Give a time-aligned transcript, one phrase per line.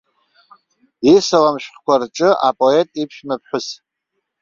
[1.13, 3.67] Исалам шәҟәқәа рҿы апоет иԥшәмаԥҳәыс.